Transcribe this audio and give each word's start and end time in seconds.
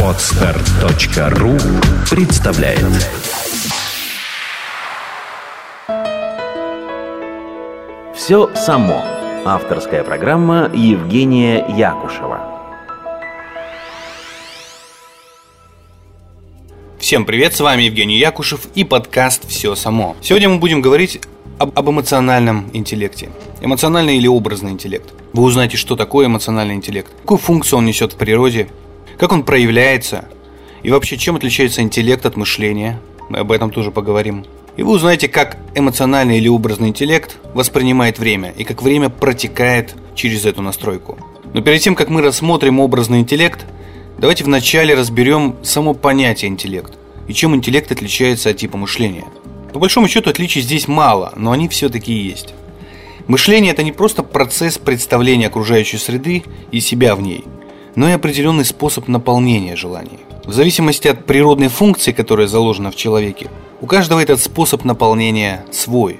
Отстар.ру 0.00 1.56
представляет 2.10 2.86
Все 8.14 8.54
само. 8.54 9.02
Авторская 9.44 10.04
программа 10.04 10.70
Евгения 10.72 11.64
Якушева. 11.76 12.40
Всем 17.00 17.24
привет, 17.24 17.56
с 17.56 17.60
вами 17.60 17.82
Евгений 17.82 18.18
Якушев 18.18 18.66
и 18.74 18.84
подкаст 18.84 19.48
«Все 19.48 19.74
само». 19.74 20.14
Сегодня 20.20 20.50
мы 20.50 20.58
будем 20.58 20.82
говорить 20.82 21.20
об, 21.58 21.78
об 21.78 21.90
эмоциональном 21.90 22.70
интеллекте. 22.72 23.30
Эмоциональный 23.60 24.16
или 24.16 24.26
образный 24.26 24.70
интеллект. 24.70 25.12
Вы 25.32 25.42
узнаете, 25.42 25.76
что 25.76 25.96
такое 25.96 26.26
эмоциональный 26.26 26.74
интеллект, 26.74 27.12
какую 27.22 27.38
функцию 27.38 27.78
он 27.78 27.86
несет 27.86 28.12
в 28.12 28.16
природе, 28.16 28.68
как 29.18 29.32
он 29.32 29.42
проявляется 29.42 30.26
и 30.82 30.90
вообще 30.90 31.16
чем 31.16 31.36
отличается 31.36 31.82
интеллект 31.82 32.24
от 32.24 32.36
мышления. 32.36 33.00
Мы 33.28 33.38
об 33.38 33.52
этом 33.52 33.70
тоже 33.70 33.90
поговорим. 33.90 34.44
И 34.76 34.82
вы 34.82 34.92
узнаете, 34.92 35.28
как 35.28 35.58
эмоциональный 35.74 36.38
или 36.38 36.48
образный 36.48 36.88
интеллект 36.88 37.36
воспринимает 37.52 38.18
время 38.18 38.54
и 38.56 38.62
как 38.62 38.80
время 38.80 39.08
протекает 39.08 39.94
через 40.14 40.46
эту 40.46 40.62
настройку. 40.62 41.18
Но 41.52 41.62
перед 41.62 41.80
тем, 41.80 41.94
как 41.94 42.10
мы 42.10 42.22
рассмотрим 42.22 42.78
образный 42.78 43.18
интеллект, 43.18 43.66
давайте 44.18 44.44
вначале 44.44 44.94
разберем 44.94 45.56
само 45.62 45.94
понятие 45.94 46.50
интеллект 46.50 46.92
и 47.26 47.34
чем 47.34 47.54
интеллект 47.54 47.90
отличается 47.90 48.50
от 48.50 48.56
типа 48.56 48.76
мышления. 48.76 49.24
По 49.78 49.82
большому 49.82 50.08
счету 50.08 50.28
отличий 50.30 50.60
здесь 50.60 50.88
мало, 50.88 51.32
но 51.36 51.52
они 51.52 51.68
все-таки 51.68 52.12
есть. 52.12 52.52
Мышление– 53.28 53.70
это 53.74 53.84
не 53.84 53.92
просто 53.92 54.24
процесс 54.24 54.76
представления 54.76 55.46
окружающей 55.46 55.98
среды 55.98 56.42
и 56.72 56.80
себя 56.80 57.14
в 57.14 57.22
ней, 57.22 57.44
но 57.94 58.08
и 58.08 58.12
определенный 58.12 58.64
способ 58.64 59.06
наполнения 59.06 59.76
желаний. 59.76 60.18
В 60.44 60.52
зависимости 60.52 61.06
от 61.06 61.26
природной 61.26 61.68
функции, 61.68 62.10
которая 62.10 62.48
заложена 62.48 62.90
в 62.90 62.96
человеке, 62.96 63.52
у 63.80 63.86
каждого 63.86 64.18
этот 64.18 64.40
способ 64.40 64.82
наполнения 64.82 65.64
свой. 65.70 66.18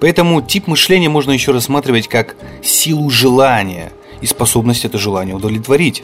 Поэтому 0.00 0.42
тип 0.42 0.66
мышления 0.66 1.08
можно 1.08 1.30
еще 1.30 1.52
рассматривать 1.52 2.08
как 2.08 2.34
силу 2.60 3.08
желания 3.08 3.92
и 4.20 4.26
способность 4.26 4.84
это 4.84 4.98
желание 4.98 5.36
удовлетворить. 5.36 6.02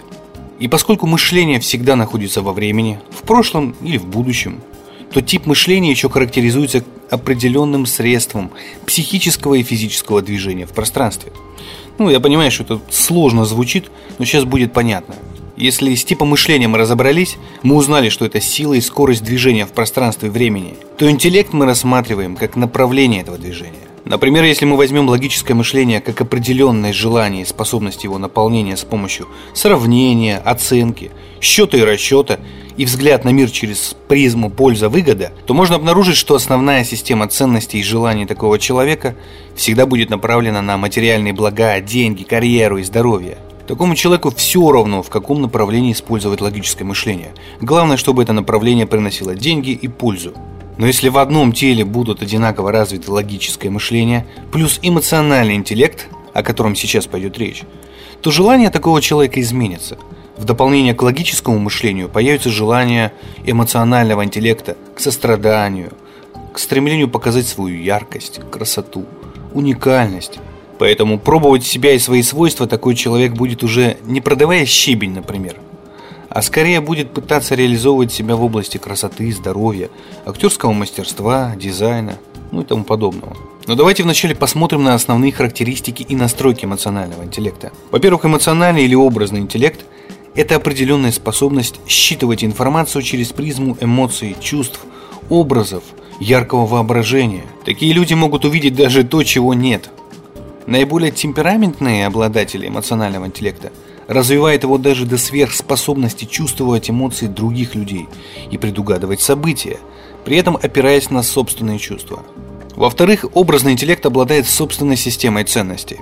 И 0.61 0.69
поскольку 0.69 1.09
мышление 1.09 1.59
всегда 1.59 1.97
находится 1.97 2.43
во 2.43 2.53
времени, 2.53 3.01
в 3.11 3.23
прошлом 3.23 3.75
или 3.83 3.99
в 3.99 4.07
будущем, 4.07 4.61
то 5.13 5.23
тип 5.23 5.47
мышления 5.47 5.91
еще 5.91 6.09
характеризуется 6.09 6.85
определенным 7.11 7.87
средством 7.87 8.51
психического 8.87 9.55
и 9.55 9.63
физического 9.63 10.23
движения 10.23 10.67
в 10.67 10.73
пространстве. 10.73 11.33
Ну, 11.99 12.09
я 12.09 12.21
понимаю, 12.21 12.51
что 12.51 12.65
это 12.65 12.81
сложно 12.91 13.45
звучит, 13.45 13.91
но 14.19 14.25
сейчас 14.25 14.45
будет 14.45 14.73
понятно. 14.73 15.15
Если 15.57 15.95
с 15.95 16.05
типом 16.05 16.29
мышления 16.29 16.69
мы 16.69 16.79
разобрались, 16.79 17.37
мы 17.63 17.77
узнали, 17.77 18.09
что 18.09 18.25
это 18.25 18.41
сила 18.41 18.75
и 18.75 18.81
скорость 18.81 19.23
движения 19.23 19.67
в 19.67 19.73
пространстве 19.73 20.29
и 20.29 20.31
времени, 20.31 20.77
то 20.97 21.11
интеллект 21.11 21.53
мы 21.53 21.67
рассматриваем 21.67 22.37
как 22.37 22.57
направление 22.57 23.21
этого 23.21 23.37
движения. 23.37 23.90
Например, 24.05 24.45
если 24.45 24.65
мы 24.65 24.77
возьмем 24.77 25.09
логическое 25.09 25.55
мышление 25.55 26.01
как 26.01 26.21
определенное 26.21 26.93
желание 26.93 27.43
и 27.43 27.47
способность 27.47 28.05
его 28.05 28.19
наполнения 28.19 28.77
с 28.77 28.85
помощью 28.85 29.29
сравнения, 29.53 30.39
оценки, 30.39 31.11
счета 31.41 31.77
и 31.77 31.83
расчета 31.83 32.39
и 32.77 32.87
взгляд 32.87 33.25
на 33.25 33.31
мир 33.31 33.51
через 33.51 33.95
призму 34.09 34.51
польза-выгода, 34.51 35.33
то 35.47 35.53
можно 35.53 35.77
обнаружить, 35.77 36.17
что 36.17 36.35
основная 36.35 36.83
система 36.85 37.29
ценностей 37.29 37.81
и 37.81 37.85
желаний 37.85 38.25
такого 38.25 38.59
человека 38.59 39.15
всегда 39.55 39.85
будет 39.85 40.09
направлена 40.09 40.63
на 40.63 40.79
материальные 40.79 41.35
блага, 41.35 41.79
деньги, 41.81 42.23
карьеру 42.23 42.79
и 42.79 42.85
здоровье. 42.85 43.37
Такому 43.67 43.95
человеку 43.95 44.31
все 44.31 44.73
равно, 44.73 45.03
в 45.03 45.11
каком 45.11 45.43
направлении 45.43 45.93
использовать 45.93 46.41
логическое 46.41 46.85
мышление. 46.85 47.33
Главное, 47.61 47.99
чтобы 47.99 48.23
это 48.23 48.33
направление 48.33 48.87
приносило 48.87 49.35
деньги 49.35 49.71
и 49.71 49.87
пользу. 49.87 50.35
Но 50.81 50.87
если 50.87 51.11
в 51.11 51.19
одном 51.19 51.53
теле 51.53 51.85
будут 51.85 52.23
одинаково 52.23 52.73
развиты 52.73 53.13
логическое 53.13 53.69
мышление 53.69 54.27
плюс 54.51 54.79
эмоциональный 54.81 55.55
интеллект, 55.55 56.09
о 56.33 56.43
котором 56.43 56.75
сейчас 56.75 57.07
пойдет 57.07 57.37
речь, 57.37 57.65
то 58.23 58.31
желание 58.31 58.71
такого 58.71 59.03
человека 59.03 59.43
изменится. 59.43 59.99
В 60.39 60.45
дополнение 60.47 60.95
к 60.95 61.03
логическому 61.03 61.59
мышлению 61.59 62.09
появится 62.09 62.49
желание 62.49 63.13
эмоционального 63.45 64.25
интеллекта 64.25 64.79
к 64.97 65.01
состраданию, 65.01 65.93
к 66.55 66.59
стремлению 66.59 67.11
показать 67.11 67.47
свою 67.47 67.79
яркость, 67.79 68.41
красоту, 68.51 69.05
уникальность. 69.53 70.39
Поэтому 70.79 71.19
пробовать 71.19 71.67
себя 71.67 71.93
и 71.93 71.99
свои 71.99 72.23
свойства 72.23 72.67
такой 72.67 72.95
человек 72.95 73.35
будет 73.35 73.63
уже 73.63 73.99
не 74.05 74.23
продавая 74.23 74.65
щебень, 74.65 75.13
например– 75.13 75.57
а 76.31 76.43
скорее 76.43 76.81
будет 76.81 77.13
пытаться 77.13 77.57
реализовывать 77.57 78.13
себя 78.13 78.37
в 78.37 78.45
области 78.45 78.79
красоты, 78.79 79.31
здоровья, 79.33 79.91
актерского 80.25 80.73
мастерства, 80.73 81.55
дизайна, 81.57 82.19
ну 82.53 82.63
и 82.63 82.65
тому 82.65 82.85
подобного. 82.85 83.37
Но 83.67 83.75
давайте 83.75 84.05
вначале 84.05 84.35
посмотрим 84.35 84.85
на 84.85 84.95
основные 84.95 85.33
характеристики 85.33 86.03
и 86.03 86.17
настройки 86.17 86.65
эмоционального 86.65 87.25
интеллекта. 87.25 87.73
Во-первых, 87.91 88.25
эмоциональный 88.25 88.85
или 88.85 88.95
образный 88.95 89.41
интеллект– 89.41 89.85
это 90.35 90.55
определенная 90.55 91.13
способность 91.13 91.81
считывать 91.87 92.45
информацию 92.45 93.03
через 93.03 93.33
призму 93.33 93.77
эмоций, 93.81 94.37
чувств, 94.41 94.81
образов, 95.29 95.83
яркого 96.21 96.65
воображения. 96.65 97.45
Такие 97.65 97.93
люди 97.93 98.15
могут 98.15 98.45
увидеть 98.45 98.77
даже 98.77 99.03
то, 99.03 99.25
чего 99.25 99.53
нет. 99.53 99.91
Наиболее 100.67 101.11
темпераментные 101.11 102.07
обладатели 102.07 102.69
эмоционального 102.69 103.27
интеллекта– 103.27 103.73
развивает 104.11 104.65
его 104.65 104.77
даже 104.77 105.07
до 105.07 105.17
сверхспособности 105.17 106.25
чувствовать 106.25 106.91
эмоции 106.91 107.29
других 107.29 107.77
людей 107.77 108.09
и 108.51 108.59
предугадывать 108.59 109.21
события, 109.21 109.79
при 110.25 110.37
этом 110.37 110.57
опираясь 110.57 111.11
на 111.11 111.23
собственные 111.23 111.79
чувства. 111.79 112.25
Во-вторых, 112.75 113.25
образный 113.35 113.71
интеллект 113.71 114.05
обладает 114.05 114.49
собственной 114.49 114.97
системой 114.97 115.45
ценностей. 115.45 116.01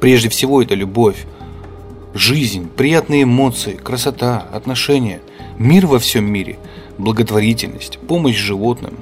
Прежде 0.00 0.28
всего 0.28 0.60
это 0.60 0.74
любовь, 0.74 1.24
жизнь, 2.14 2.68
приятные 2.68 3.22
эмоции, 3.22 3.74
красота, 3.74 4.48
отношения, 4.52 5.20
мир 5.56 5.86
во 5.86 6.00
всем 6.00 6.24
мире, 6.24 6.58
благотворительность, 6.98 8.00
помощь 8.08 8.36
животным. 8.36 8.94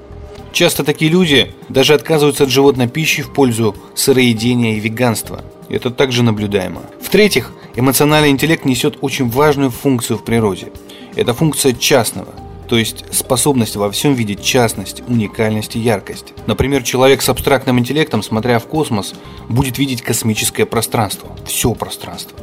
Часто 0.53 0.85
такие 0.85 1.11
люди 1.11 1.55
даже 1.71 1.95
отказываются 1.95 2.45
от 2.45 2.51
животной 2.51 2.89
пищи 2.89 3.23
в 3.23 3.33
пользу 3.33 3.75
сыроедения 3.95 4.77
и 4.77 4.81
веганства. 4.81 5.43
Это 5.71 5.89
также 5.91 6.23
наблюдаемо. 6.23 6.83
В-третьих, 7.13 7.53
Эмоциональный 7.77 8.31
интеллект 8.31 8.65
несет 8.65 8.97
очень 9.03 9.29
важную 9.29 9.71
функцию 9.71 10.17
в 10.17 10.25
природе. 10.25 10.73
Это 11.15 11.35
функция 11.35 11.75
частного, 11.75 12.33
то 12.69 12.79
есть 12.79 13.05
способность 13.13 13.77
во 13.77 13.91
всем 13.91 14.15
видеть 14.15 14.43
частность, 14.43 15.03
уникальность 15.07 15.77
и 15.77 15.79
яркость. 15.79 16.33
Например, 16.47 16.83
человек 16.83 17.21
с 17.21 17.29
абстрактным 17.29 17.79
интеллектом, 17.79 18.23
смотря 18.23 18.59
в 18.59 18.67
космос, 18.67 19.13
будет 19.51 19.77
видеть 19.77 20.01
космическое 20.01 20.65
пространство, 20.65 21.29
все 21.45 21.75
пространство. 21.75 22.39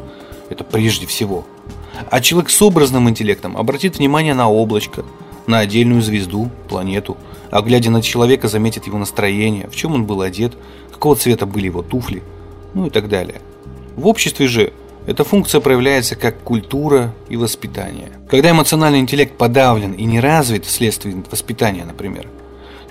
Это 0.52 0.64
прежде 0.64 1.08
всего. 1.08 1.48
А 2.12 2.22
человек 2.22 2.52
с 2.52 2.62
образным 2.62 3.10
интеллектом 3.10 3.58
обратит 3.58 3.98
внимание 3.98 4.36
на 4.36 4.52
облачко, 4.52 5.04
на 5.48 5.58
отдельную 5.58 6.04
звезду, 6.04 6.52
планету, 6.68 7.18
а 7.50 7.64
глядя 7.64 7.90
на 7.90 8.04
человека 8.04 8.48
заметит 8.48 8.86
его 8.86 9.00
настроение, 9.00 9.68
в 9.68 9.76
чем 9.76 9.96
он 9.96 10.06
был 10.06 10.22
одет, 10.22 10.54
какого 10.92 11.16
цвета 11.16 11.48
были 11.48 11.66
его 11.66 11.82
туфли, 11.82 12.22
ну 12.76 12.86
и 12.86 12.92
так 12.92 13.10
далее. 13.10 13.42
В 14.00 14.08
обществе 14.08 14.48
же 14.48 14.72
эта 15.08 15.26
функция 15.26 15.60
проявляется 15.60 16.16
как 16.16 16.40
культура 16.40 17.14
и 17.28 17.36
воспитание. 17.36 18.08
Когда 18.30 18.52
эмоциональный 18.52 19.00
интеллект 19.00 19.38
подавлен 19.38 19.92
и 19.92 20.06
не 20.06 20.22
развит 20.22 20.64
вследствие 20.64 21.22
воспитания, 21.30 21.84
например, 21.84 22.30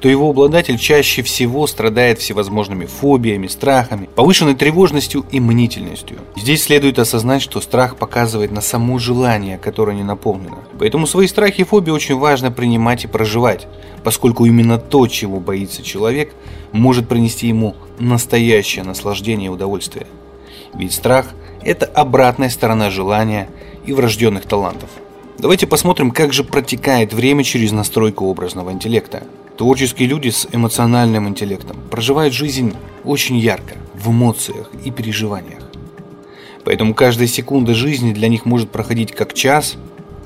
то 0.02 0.08
его 0.10 0.28
обладатель 0.28 0.76
чаще 0.76 1.22
всего 1.22 1.66
страдает 1.66 2.18
всевозможными 2.18 2.84
фобиями, 2.84 3.46
страхами, 3.46 4.06
повышенной 4.14 4.54
тревожностью 4.54 5.24
и 5.30 5.40
мнительностью. 5.40 6.18
Здесь 6.36 6.64
следует 6.64 6.98
осознать, 6.98 7.40
что 7.40 7.62
страх 7.62 7.96
показывает 7.96 8.50
на 8.52 8.60
само 8.60 8.98
желание, 8.98 9.56
которое 9.56 9.96
не 9.96 10.04
наполнено. 10.04 10.58
Поэтому 10.78 11.06
свои 11.06 11.26
страхи 11.26 11.62
и 11.62 11.64
фобии 11.64 11.90
очень 11.90 12.18
важно 12.18 12.50
принимать 12.50 13.04
и 13.04 13.08
проживать, 13.08 13.66
поскольку 14.04 14.44
именно 14.44 14.76
то, 14.76 15.06
чего 15.06 15.40
боится 15.40 15.82
человек, 15.82 16.34
может 16.72 17.08
принести 17.08 17.48
ему 17.48 17.76
настоящее 17.98 18.84
наслаждение 18.84 19.46
и 19.46 19.50
удовольствие. 19.50 20.06
Ведь 20.74 20.92
страх– 20.92 21.28
это 21.62 21.86
обратная 21.86 22.50
сторона 22.50 22.90
желания 22.90 23.48
и 23.84 23.92
врожденных 23.92 24.46
талантов. 24.46 24.90
Давайте 25.38 25.66
посмотрим, 25.66 26.10
как 26.10 26.32
же 26.32 26.44
протекает 26.44 27.12
время 27.12 27.44
через 27.44 27.72
настройку 27.72 28.26
образного 28.26 28.72
интеллекта. 28.72 29.22
Творческие 29.56 30.08
люди 30.08 30.30
с 30.30 30.48
эмоциональным 30.52 31.28
интеллектом 31.28 31.76
проживают 31.90 32.34
жизнь 32.34 32.74
очень 33.04 33.38
ярко, 33.38 33.74
в 33.94 34.10
эмоциях 34.10 34.70
и 34.84 34.90
переживаниях. 34.90 35.62
Поэтому 36.64 36.94
каждая 36.94 37.28
секунда 37.28 37.74
жизни 37.74 38.12
для 38.12 38.28
них 38.28 38.44
может 38.44 38.70
проходить 38.70 39.12
как 39.12 39.32
час, 39.32 39.76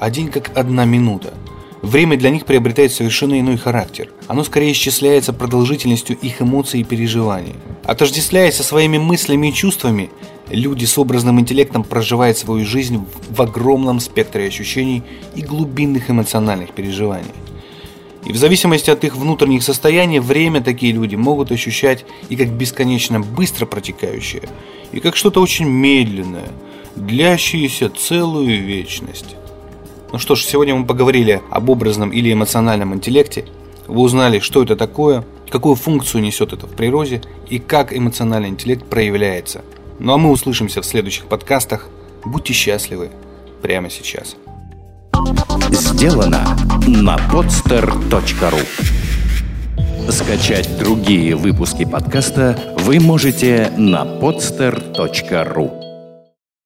а 0.00 0.10
день 0.10 0.28
как 0.28 0.56
одна 0.56 0.84
минута. 0.84 1.34
Время 1.82 2.16
для 2.16 2.30
них 2.30 2.44
приобретает 2.46 2.92
совершенно 2.92 3.38
иной 3.38 3.56
характер. 3.56 4.10
Оно 4.28 4.44
скорее 4.44 4.72
исчисляется 4.72 5.32
продолжительностью 5.32 6.16
их 6.16 6.40
эмоций 6.40 6.80
и 6.80 6.84
переживаний. 6.84 7.54
Отождествляясь 7.84 8.54
со 8.54 8.62
своими 8.62 8.98
мыслями 8.98 9.48
и 9.48 9.52
чувствами, 9.52 10.10
Люди 10.52 10.84
с 10.84 10.98
образным 10.98 11.40
интеллектом 11.40 11.82
проживают 11.82 12.36
свою 12.36 12.66
жизнь 12.66 13.02
в 13.30 13.40
огромном 13.40 14.00
спектре 14.00 14.48
ощущений 14.48 15.02
и 15.34 15.40
глубинных 15.40 16.10
эмоциональных 16.10 16.72
переживаний. 16.72 17.32
И 18.26 18.32
в 18.32 18.36
зависимости 18.36 18.90
от 18.90 19.02
их 19.02 19.16
внутренних 19.16 19.62
состояний, 19.62 20.20
время 20.20 20.60
такие 20.60 20.92
люди 20.92 21.16
могут 21.16 21.50
ощущать 21.50 22.04
и 22.28 22.36
как 22.36 22.50
бесконечно 22.50 23.18
быстро 23.18 23.64
протекающее, 23.64 24.42
и 24.92 25.00
как 25.00 25.16
что-то 25.16 25.40
очень 25.40 25.64
медленное, 25.64 26.50
длящееся 26.96 27.88
целую 27.88 28.62
вечность. 28.62 29.36
Ну 30.12 30.18
что 30.18 30.34
ж, 30.34 30.42
сегодня 30.42 30.74
мы 30.74 30.84
поговорили 30.84 31.40
об 31.50 31.70
образном 31.70 32.10
или 32.10 32.30
эмоциональном 32.30 32.92
интеллекте. 32.92 33.46
Вы 33.86 34.02
узнали, 34.02 34.38
что 34.38 34.62
это 34.62 34.76
такое, 34.76 35.24
какую 35.48 35.76
функцию 35.76 36.22
несет 36.22 36.52
это 36.52 36.66
в 36.66 36.76
природе 36.76 37.22
и 37.48 37.58
как 37.58 37.96
эмоциональный 37.96 38.50
интеллект 38.50 38.84
проявляется– 38.84 39.64
ну 40.02 40.14
а 40.14 40.18
мы 40.18 40.30
услышимся 40.30 40.82
в 40.82 40.86
следующих 40.86 41.26
подкастах. 41.26 41.86
Будьте 42.24 42.52
счастливы 42.52 43.10
прямо 43.62 43.88
сейчас. 43.88 44.36
Сделано 45.70 46.56
на 46.88 47.16
podster.ru 47.16 48.66
Скачать 50.10 50.76
другие 50.78 51.36
выпуски 51.36 51.84
подкаста 51.84 52.58
вы 52.80 52.98
можете 52.98 53.72
на 53.76 54.02
podster.ru 54.02 55.81